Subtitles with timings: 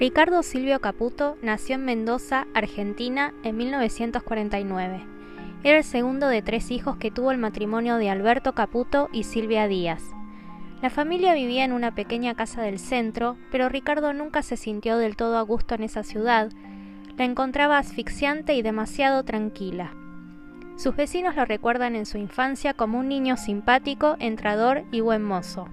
[0.00, 5.04] Ricardo Silvio Caputo nació en Mendoza, Argentina, en 1949.
[5.62, 9.68] Era el segundo de tres hijos que tuvo el matrimonio de Alberto Caputo y Silvia
[9.68, 10.02] Díaz.
[10.80, 15.16] La familia vivía en una pequeña casa del centro, pero Ricardo nunca se sintió del
[15.16, 16.50] todo a gusto en esa ciudad.
[17.18, 19.92] La encontraba asfixiante y demasiado tranquila.
[20.76, 25.68] Sus vecinos lo recuerdan en su infancia como un niño simpático, entrador y buen mozo.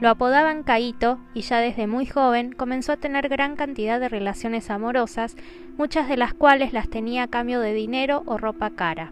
[0.00, 4.70] Lo apodaban Caíto y ya desde muy joven comenzó a tener gran cantidad de relaciones
[4.70, 5.36] amorosas,
[5.76, 9.10] muchas de las cuales las tenía a cambio de dinero o ropa cara.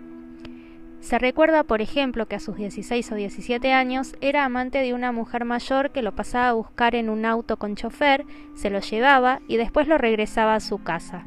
[1.01, 5.11] Se recuerda, por ejemplo, que a sus 16 o 17 años era amante de una
[5.11, 9.41] mujer mayor que lo pasaba a buscar en un auto con chofer, se lo llevaba
[9.49, 11.25] y después lo regresaba a su casa.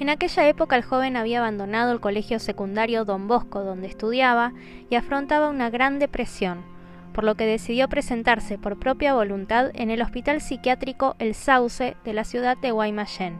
[0.00, 4.52] En aquella época el joven había abandonado el colegio secundario Don Bosco donde estudiaba
[4.90, 6.77] y afrontaba una gran depresión
[7.12, 12.12] por lo que decidió presentarse por propia voluntad en el Hospital Psiquiátrico El Sauce de
[12.12, 13.38] la ciudad de Guaymallén.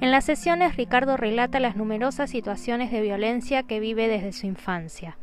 [0.00, 5.16] En las sesiones Ricardo relata las numerosas situaciones de violencia que vive desde su infancia.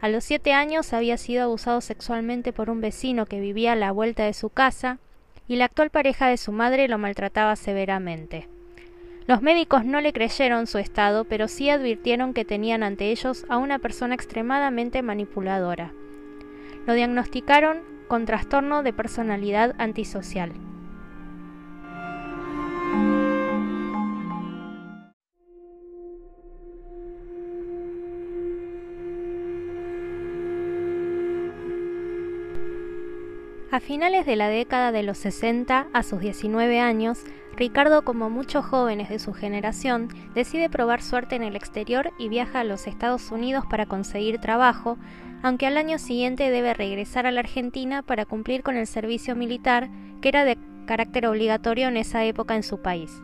[0.00, 3.92] A los siete años había sido abusado sexualmente por un vecino que vivía a la
[3.92, 4.98] vuelta de su casa
[5.46, 8.48] y la actual pareja de su madre lo maltrataba severamente.
[9.26, 13.58] Los médicos no le creyeron su estado, pero sí advirtieron que tenían ante ellos a
[13.58, 15.92] una persona extremadamente manipuladora.
[16.86, 20.52] Lo diagnosticaron con trastorno de personalidad antisocial.
[33.72, 37.24] A finales de la década de los 60, a sus 19 años,
[37.56, 42.60] Ricardo, como muchos jóvenes de su generación, decide probar suerte en el exterior y viaja
[42.60, 44.98] a los Estados Unidos para conseguir trabajo,
[45.42, 49.88] aunque al año siguiente debe regresar a la Argentina para cumplir con el servicio militar,
[50.20, 53.22] que era de carácter obligatorio en esa época en su país.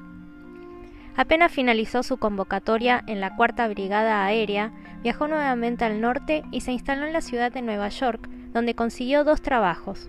[1.15, 4.73] Apenas finalizó su convocatoria en la Cuarta Brigada Aérea,
[5.03, 9.25] viajó nuevamente al norte y se instaló en la ciudad de Nueva York, donde consiguió
[9.25, 10.09] dos trabajos,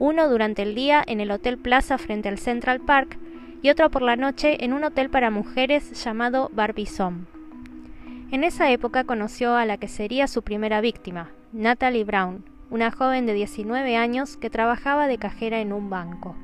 [0.00, 3.18] uno durante el día en el Hotel Plaza frente al Central Park
[3.60, 7.28] y otro por la noche en un hotel para mujeres llamado Barbizon.
[8.32, 13.26] En esa época conoció a la que sería su primera víctima, Natalie Brown, una joven
[13.26, 16.34] de 19 años que trabajaba de cajera en un banco.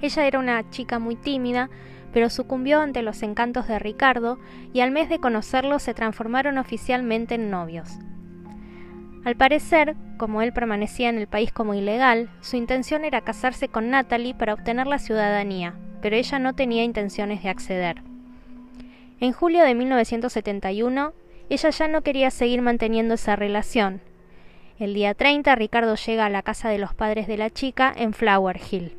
[0.00, 1.68] Ella era una chica muy tímida,
[2.10, 4.38] pero sucumbió ante los encantos de Ricardo
[4.72, 7.98] y al mes de conocerlo se transformaron oficialmente en novios.
[9.24, 13.90] Al parecer, como él permanecía en el país como ilegal, su intención era casarse con
[13.90, 18.02] Natalie para obtener la ciudadanía, pero ella no tenía intenciones de acceder.
[19.20, 21.12] En julio de 1971,
[21.50, 24.00] ella ya no quería seguir manteniendo esa relación.
[24.78, 28.14] El día 30 Ricardo llega a la casa de los padres de la chica en
[28.14, 28.96] Flower Hill.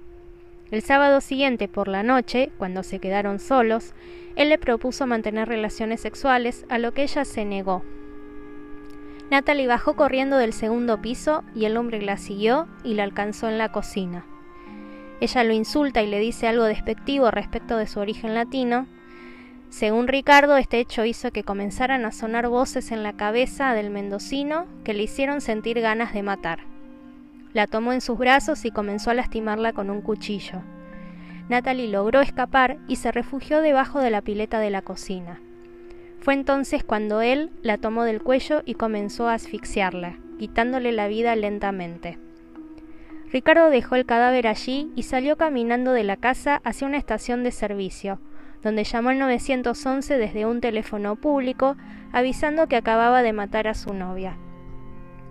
[0.69, 3.95] El sábado siguiente por la noche, cuando se quedaron solos,
[4.35, 7.83] él le propuso mantener relaciones sexuales, a lo que ella se negó.
[9.31, 13.57] Natalie bajó corriendo del segundo piso y el hombre la siguió y la alcanzó en
[13.57, 14.25] la cocina.
[15.21, 18.87] Ella lo insulta y le dice algo despectivo respecto de su origen latino,
[19.69, 24.65] según Ricardo, este hecho hizo que comenzaran a sonar voces en la cabeza del mendocino
[24.83, 26.59] que le hicieron sentir ganas de matar.
[27.53, 30.61] La tomó en sus brazos y comenzó a lastimarla con un cuchillo.
[31.47, 35.39] Natalie logró escapar y se refugió debajo de la pileta de la cocina.
[36.21, 41.35] Fue entonces cuando él la tomó del cuello y comenzó a asfixiarla, quitándole la vida
[41.35, 42.19] lentamente.
[43.31, 47.51] Ricardo dejó el cadáver allí y salió caminando de la casa hacia una estación de
[47.51, 48.19] servicio,
[48.61, 51.75] donde llamó al 911 desde un teléfono público
[52.11, 54.37] avisando que acababa de matar a su novia.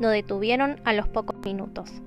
[0.01, 2.03] Lo detuvieron a los pocos minutos.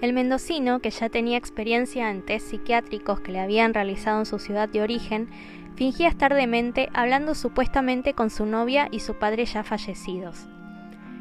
[0.00, 4.38] El mendocino, que ya tenía experiencia en test psiquiátricos que le habían realizado en su
[4.38, 5.28] ciudad de origen,
[5.78, 10.48] Fingía estar demente hablando supuestamente con su novia y su padre ya fallecidos.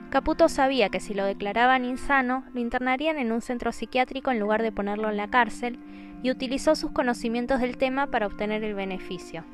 [0.09, 4.63] Caputo sabía que si lo declaraban insano, lo internarían en un centro psiquiátrico en lugar
[4.63, 5.77] de ponerlo en la cárcel,
[6.23, 9.45] y utilizó sus conocimientos del tema para obtener el beneficio.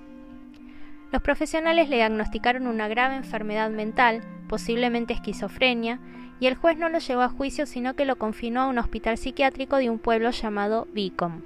[1.12, 6.00] Los profesionales le diagnosticaron una grave enfermedad mental, posiblemente esquizofrenia,
[6.40, 9.18] y el juez no lo llevó a juicio sino que lo confinó a un hospital
[9.18, 11.42] psiquiátrico de un pueblo llamado Vicom.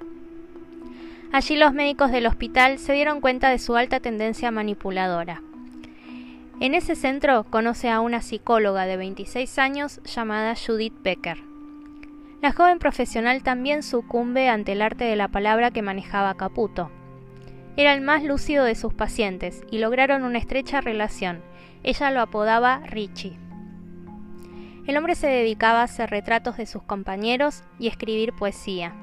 [1.30, 5.42] Allí los médicos del hospital se dieron cuenta de su alta tendencia manipuladora.
[6.60, 11.38] En ese centro conoce a una psicóloga de 26 años llamada Judith Becker.
[12.40, 16.90] La joven profesional también sucumbe ante el arte de la palabra que manejaba Caputo.
[17.76, 21.42] Era el más lúcido de sus pacientes y lograron una estrecha relación.
[21.82, 23.38] Ella lo apodaba Richie.
[24.86, 28.94] El hombre se dedicaba a hacer retratos de sus compañeros y escribir poesía.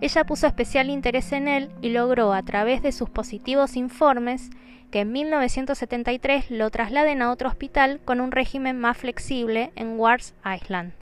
[0.00, 4.50] Ella puso especial interés en él y logró, a través de sus positivos informes,
[4.90, 10.34] que en 1973 lo trasladen a otro hospital con un régimen más flexible en Wars
[10.44, 10.92] Island.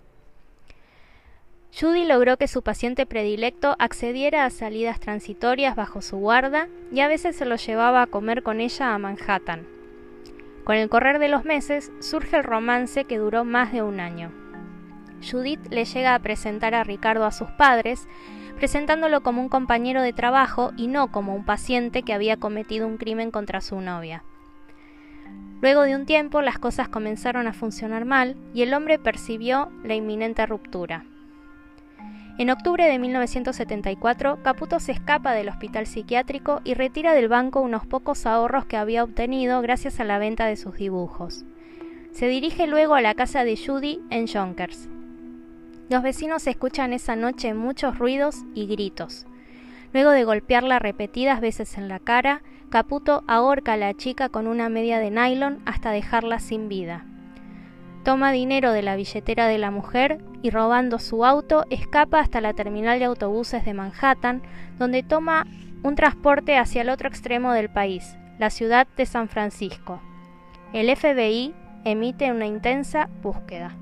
[1.78, 7.08] Judy logró que su paciente predilecto accediera a salidas transitorias bajo su guarda y a
[7.08, 9.77] veces se lo llevaba a comer con ella a Manhattan.
[10.68, 14.30] Con el correr de los meses surge el romance que duró más de un año.
[15.22, 18.06] Judith le llega a presentar a Ricardo a sus padres,
[18.56, 22.98] presentándolo como un compañero de trabajo y no como un paciente que había cometido un
[22.98, 24.24] crimen contra su novia.
[25.62, 29.94] Luego de un tiempo las cosas comenzaron a funcionar mal y el hombre percibió la
[29.94, 31.06] inminente ruptura.
[32.38, 37.84] En octubre de 1974, Caputo se escapa del hospital psiquiátrico y retira del banco unos
[37.84, 41.44] pocos ahorros que había obtenido gracias a la venta de sus dibujos.
[42.12, 44.88] Se dirige luego a la casa de Judy en Yonkers.
[45.90, 49.26] Los vecinos escuchan esa noche muchos ruidos y gritos.
[49.92, 54.68] Luego de golpearla repetidas veces en la cara, Caputo ahorca a la chica con una
[54.68, 57.04] media de nylon hasta dejarla sin vida.
[58.08, 62.54] Toma dinero de la billetera de la mujer y robando su auto escapa hasta la
[62.54, 64.40] terminal de autobuses de Manhattan,
[64.78, 65.46] donde toma
[65.82, 70.00] un transporte hacia el otro extremo del país, la ciudad de San Francisco.
[70.72, 73.76] El FBI emite una intensa búsqueda.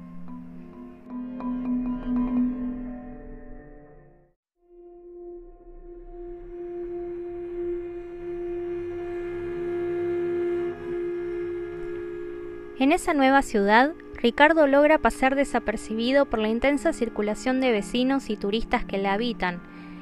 [12.81, 18.37] En esa nueva ciudad, Ricardo logra pasar desapercibido por la intensa circulación de vecinos y
[18.37, 19.61] turistas que la habitan,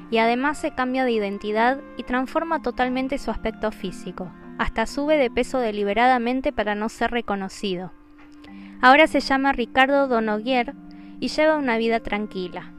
[0.09, 5.29] y además se cambia de identidad y transforma totalmente su aspecto físico, hasta sube de
[5.29, 7.91] peso deliberadamente para no ser reconocido.
[8.81, 10.73] Ahora se llama Ricardo Donoguier
[11.19, 12.71] y lleva una vida tranquila.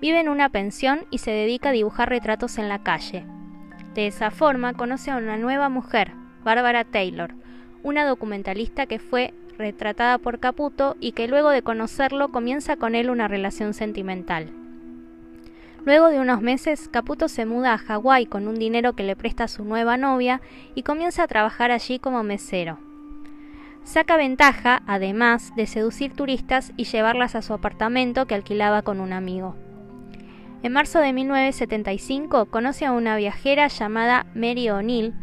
[0.00, 3.24] Vive en una pensión y se dedica a dibujar retratos en la calle.
[3.94, 6.12] De esa forma conoce a una nueva mujer,
[6.44, 7.34] Bárbara Taylor,
[7.82, 13.10] una documentalista que fue retratada por Caputo y que luego de conocerlo comienza con él
[13.10, 14.50] una relación sentimental.
[15.84, 19.46] Luego de unos meses, Caputo se muda a Hawái con un dinero que le presta
[19.46, 20.40] su nueva novia
[20.74, 22.78] y comienza a trabajar allí como mesero.
[23.84, 29.12] Saca ventaja, además, de seducir turistas y llevarlas a su apartamento que alquilaba con un
[29.12, 29.54] amigo.
[30.64, 35.14] En marzo de 1975 conoce a una viajera llamada Mary O'Neill,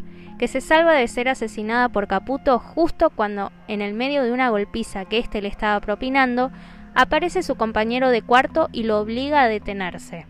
[0.43, 4.49] que se salva de ser asesinada por Caputo justo cuando, en el medio de una
[4.49, 6.51] golpiza que éste le estaba propinando,
[6.95, 10.25] aparece su compañero de cuarto y lo obliga a detenerse.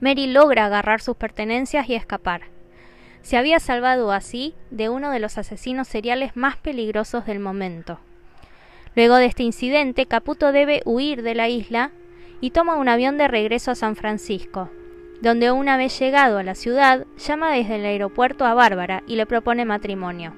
[0.00, 2.48] Mary logra agarrar sus pertenencias y escapar.
[3.22, 8.00] Se había salvado así de uno de los asesinos seriales más peligrosos del momento.
[8.96, 11.92] Luego de este incidente, Caputo debe huir de la isla
[12.40, 14.70] y toma un avión de regreso a San Francisco,
[15.20, 19.26] donde una vez llegado a la ciudad, llama desde el aeropuerto a Bárbara y le
[19.26, 20.34] propone matrimonio.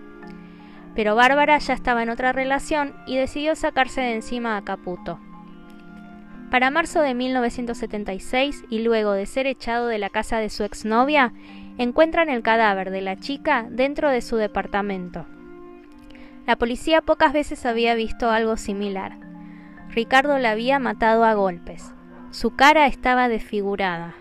[0.94, 5.20] Pero Bárbara ya estaba en otra relación y decidió sacarse de encima a Caputo.
[6.50, 11.32] Para marzo de 1976, y luego de ser echado de la casa de su exnovia,
[11.79, 15.24] encuentran el cadáver de la chica dentro de su departamento.
[16.46, 19.17] La policía pocas veces había visto algo similar.
[19.89, 21.94] Ricardo la había matado a golpes.
[22.32, 24.15] Su cara estaba desfigurada,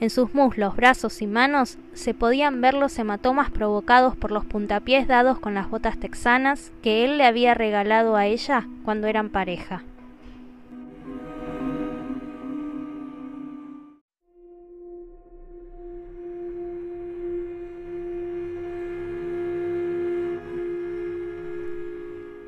[0.00, 5.08] en sus muslos, brazos y manos se podían ver los hematomas provocados por los puntapiés
[5.08, 9.84] dados con las botas texanas que él le había regalado a ella cuando eran pareja.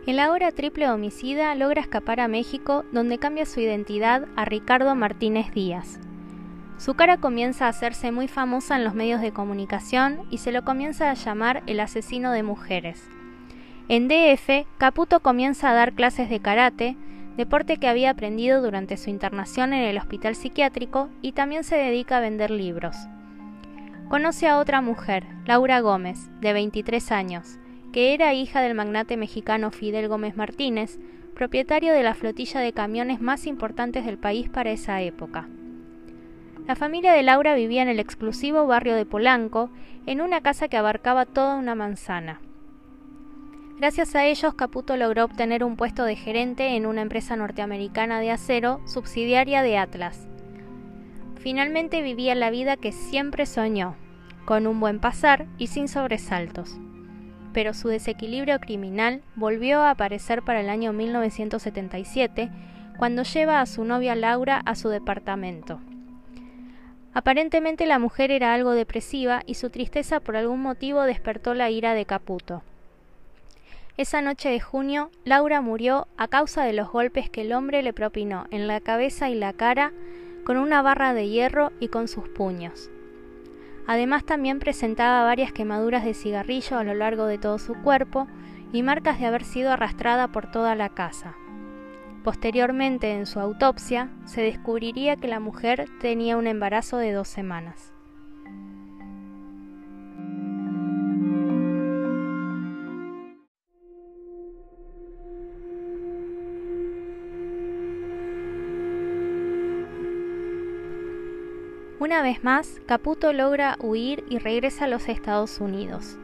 [0.06, 5.52] El ahora triple homicida logra escapar a México donde cambia su identidad a Ricardo Martínez
[5.52, 6.00] Díaz,
[6.78, 10.64] su cara comienza a hacerse muy famosa en los medios de comunicación y se lo
[10.64, 13.04] comienza a llamar el asesino de mujeres.
[13.88, 16.96] En DF, Caputo comienza a dar clases de karate,
[17.36, 22.18] deporte que había aprendido durante su internación en el hospital psiquiátrico y también se dedica
[22.18, 22.96] a vender libros.
[24.08, 27.58] Conoce a otra mujer, Laura Gómez, de 23 años,
[27.92, 30.98] que era hija del magnate mexicano Fidel Gómez Martínez,
[31.34, 35.48] propietario de la flotilla de camiones más importantes del país para esa época.
[36.68, 39.70] La familia de Laura vivía en el exclusivo barrio de Polanco,
[40.04, 42.42] en una casa que abarcaba toda una manzana.
[43.78, 48.32] Gracias a ellos, Caputo logró obtener un puesto de gerente en una empresa norteamericana de
[48.32, 50.28] acero, subsidiaria de Atlas.
[51.36, 53.96] Finalmente vivía la vida que siempre soñó,
[54.44, 56.76] con un buen pasar y sin sobresaltos.
[57.54, 62.50] Pero su desequilibrio criminal volvió a aparecer para el año 1977,
[62.98, 65.80] cuando lleva a su novia Laura a su departamento.
[67.14, 71.94] Aparentemente la mujer era algo depresiva y su tristeza por algún motivo despertó la ira
[71.94, 72.62] de Caputo.
[73.96, 77.92] Esa noche de junio, Laura murió a causa de los golpes que el hombre le
[77.92, 79.92] propinó en la cabeza y la cara
[80.44, 82.90] con una barra de hierro y con sus puños.
[83.88, 88.28] Además también presentaba varias quemaduras de cigarrillo a lo largo de todo su cuerpo
[88.72, 91.34] y marcas de haber sido arrastrada por toda la casa.
[92.28, 97.94] Posteriormente, en su autopsia, se descubriría que la mujer tenía un embarazo de dos semanas.
[111.98, 116.18] Una vez más, Caputo logra huir y regresa a los Estados Unidos.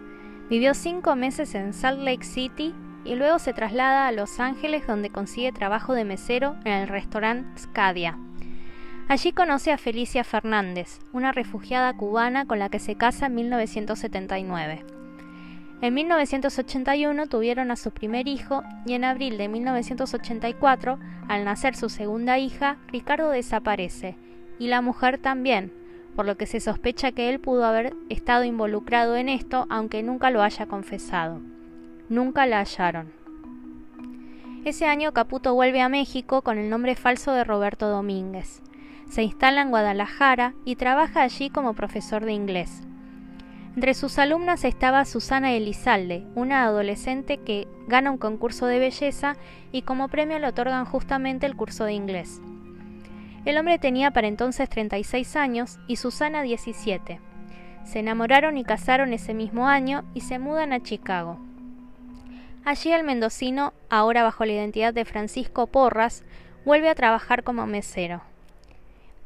[0.51, 5.11] Vivió cinco meses en Salt Lake City y luego se traslada a Los Ángeles donde
[5.11, 8.19] consigue trabajo de mesero en el restaurante Scadia.
[9.07, 14.85] Allí conoce a Felicia Fernández, una refugiada cubana con la que se casa en 1979.
[15.83, 21.91] En 1981 tuvieron a su primer hijo y en abril de 1984, al nacer su
[21.91, 24.17] segunda hija, Ricardo desaparece
[24.59, 25.73] y la mujer también,
[26.17, 30.31] por lo que se sospecha que él pudo haber estado involucrado en esto aunque nunca
[30.31, 31.41] lo haya confesado.
[32.11, 33.13] Nunca la hallaron.
[34.67, 38.63] Ese año Caputo vuelve a México con el nombre falso de Roberto Domínguez.
[39.09, 42.83] Se instala en Guadalajara y trabaja allí como profesor de inglés.
[43.75, 49.37] Entre sus alumnas estaba Susana Elizalde, una adolescente que gana un concurso de belleza
[49.73, 52.41] y como premio le otorgan justamente el curso de inglés.
[53.45, 57.21] El hombre tenía para entonces 36 años y Susana 17.
[57.85, 61.39] Se enamoraron y casaron ese mismo año y se mudan a Chicago.
[62.65, 66.25] Allí el mendocino, ahora bajo la identidad de Francisco Porras,
[66.65, 68.23] vuelve a trabajar como mesero.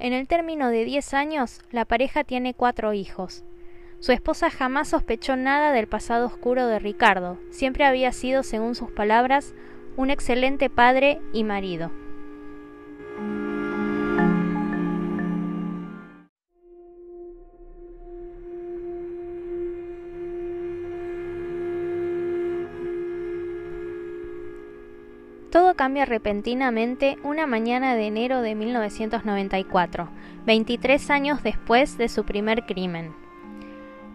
[0.00, 3.44] En el término de 10 años, la pareja tiene cuatro hijos.
[4.00, 8.90] Su esposa jamás sospechó nada del pasado oscuro de Ricardo, siempre había sido, según sus
[8.90, 9.54] palabras,
[9.96, 11.92] un excelente padre y marido.
[25.78, 30.08] Cambia repentinamente una mañana de enero de 1994,
[30.44, 33.14] 23 años después de su primer crimen.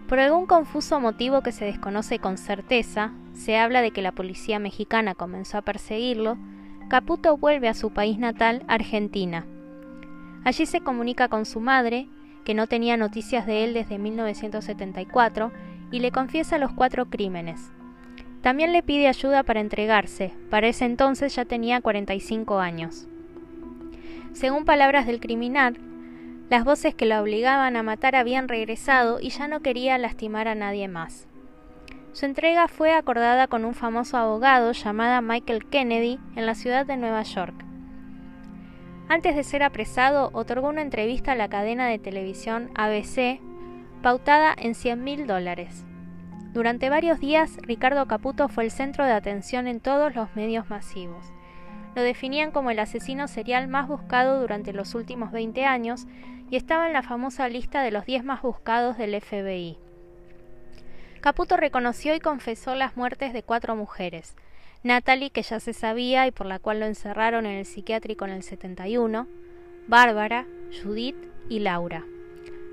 [0.09, 4.59] Por algún confuso motivo que se desconoce con certeza, se habla de que la policía
[4.59, 6.37] mexicana comenzó a perseguirlo,
[6.89, 9.45] Caputo vuelve a su país natal, Argentina.
[10.43, 12.09] Allí se comunica con su madre,
[12.43, 15.53] que no tenía noticias de él desde 1974,
[15.91, 17.71] y le confiesa los cuatro crímenes,
[18.43, 23.07] también le pide ayuda para entregarse, para ese entonces ya tenía 45 años.
[24.33, 25.77] Según palabras del criminal,
[26.49, 30.55] las voces que lo obligaban a matar habían regresado y ya no quería lastimar a
[30.55, 31.25] nadie más.
[32.11, 36.97] Su entrega fue acordada con un famoso abogado llamado Michael Kennedy en la ciudad de
[36.97, 37.55] Nueva York.
[39.07, 43.39] Antes de ser apresado, otorgó una entrevista a la cadena de televisión ABC
[44.01, 45.85] pautada en 100 mil dólares.
[46.53, 51.33] Durante varios días, Ricardo Caputo fue el centro de atención en todos los medios masivos.
[51.95, 56.05] Lo definían como el asesino serial más buscado durante los últimos 20 años
[56.51, 59.79] y estaba en la famosa lista de los 10 más buscados del FBI.
[61.21, 64.35] Caputo reconoció y confesó las muertes de cuatro mujeres.
[64.83, 68.31] Natalie, que ya se sabía y por la cual lo encerraron en el psiquiátrico en
[68.31, 69.27] el 71,
[69.87, 70.45] Bárbara,
[70.83, 71.17] Judith
[71.49, 72.05] y Laura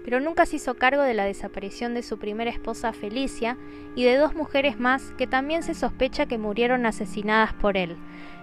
[0.05, 3.57] pero nunca se hizo cargo de la desaparición de su primera esposa Felicia
[3.95, 7.97] y de dos mujeres más que también se sospecha que murieron asesinadas por él,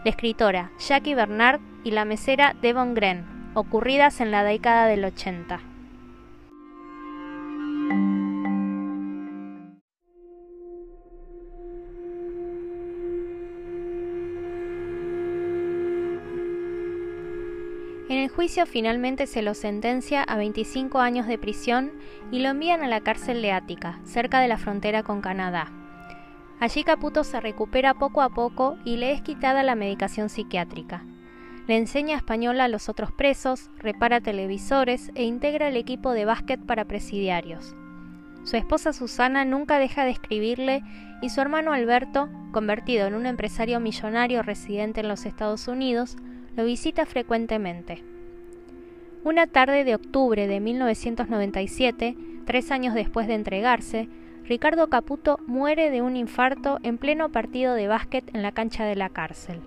[0.04, 5.77] la escritora Jackie Bernard y la mesera Devon Gren, ocurridas en la década del 80.
[18.10, 21.92] En el juicio finalmente se lo sentencia a 25 años de prisión
[22.32, 25.72] y lo envían a la cárcel de Ática, cerca de la frontera con Canadá.
[26.62, 31.04] Allí Caputo se recupera poco a poco y le es quitada la medicación psiquiátrica.
[31.68, 36.66] Le enseña español a los otros presos, repara televisores e integra el equipo de básquet
[36.66, 37.76] para presidiarios.
[38.46, 40.82] Su esposa Susana nunca deja de escribirle
[41.22, 46.16] y su hermano Alberto, convertido en un empresario millonario residente en los Estados Unidos,
[46.58, 48.04] lo visita frecuentemente.
[49.24, 54.10] Una tarde de octubre de 1997, tres años después de entregarse,
[54.44, 58.96] Ricardo Caputo muere de un infarto en pleno partido de básquet en la cancha de
[58.96, 59.62] la cárcel.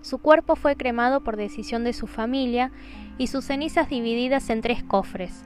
[0.00, 2.72] Su cuerpo fue cremado por decisión de su familia
[3.16, 5.44] y sus cenizas divididas en tres cofres.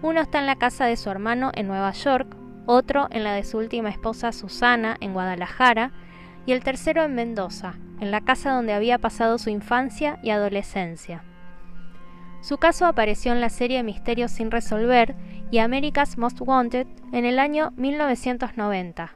[0.00, 3.44] Uno está en la casa de su hermano en Nueva York, otro en la de
[3.44, 5.92] su última esposa Susana en Guadalajara
[6.46, 11.22] y el tercero en Mendoza, en la casa donde había pasado su infancia y adolescencia.
[12.40, 15.14] Su caso apareció en la serie Misterios sin resolver
[15.50, 19.14] y America's Most Wanted en el año 1990.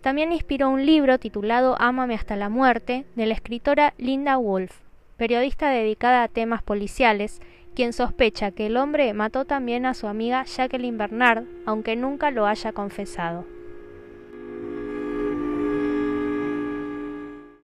[0.00, 4.80] También inspiró un libro titulado Ámame hasta la muerte de la escritora Linda Woolf,
[5.16, 7.40] periodista dedicada a temas policiales,
[7.74, 12.46] quien sospecha que el hombre mató también a su amiga Jacqueline Bernard, aunque nunca lo
[12.46, 13.55] haya confesado.